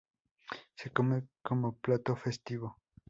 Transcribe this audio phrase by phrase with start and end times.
[0.77, 2.75] Se come como plato festivo.